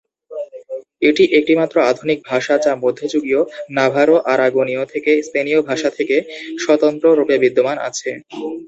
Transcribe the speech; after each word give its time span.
এটি 1.01 1.23
একমাত্র 1.39 1.75
আধুনিক 1.89 2.19
ভাষা 2.25 2.55
যা 2.57 2.73
মধ্যযুগীয় 2.83 3.41
নাভারো-আরাগোনীয় 3.77 4.83
থেকে 4.93 5.11
স্পেনীয় 5.27 5.59
ভাষা 5.69 5.89
থেকে 5.97 6.15
স্বতন্ত্র 6.63 7.05
রূপে 7.17 7.35
বিদ্যমান 7.43 7.77
আছে। 7.89 8.09